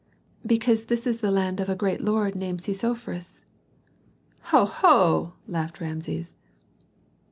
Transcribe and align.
"Because 0.43 0.85
this 0.85 1.05
is 1.05 1.21
the 1.21 1.29
land 1.29 1.59
of 1.59 1.69
a 1.69 1.75
great 1.75 2.01
lord 2.01 2.33
named 2.33 2.61
Sesofris." 2.61 3.43
"Ho! 4.45 4.65
ho!" 4.65 5.33
laughed 5.45 5.79
Rameses. 5.79 6.35